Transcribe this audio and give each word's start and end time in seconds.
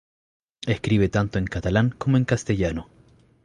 Escribe 0.65 1.09
tanto 1.09 1.37
en 1.37 1.45
catalán 1.45 1.91
como 1.91 2.17
en 2.17 2.25
castellano. 2.25 2.89